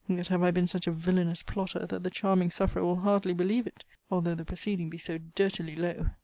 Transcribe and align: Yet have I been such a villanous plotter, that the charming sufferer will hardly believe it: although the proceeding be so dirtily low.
Yet 0.07 0.29
have 0.29 0.41
I 0.41 0.49
been 0.49 0.67
such 0.67 0.87
a 0.87 0.91
villanous 0.91 1.43
plotter, 1.43 1.85
that 1.85 2.01
the 2.01 2.09
charming 2.09 2.49
sufferer 2.49 2.81
will 2.83 3.01
hardly 3.01 3.33
believe 3.35 3.67
it: 3.67 3.85
although 4.09 4.33
the 4.33 4.43
proceeding 4.43 4.89
be 4.89 4.97
so 4.97 5.19
dirtily 5.19 5.75
low. 5.75 6.09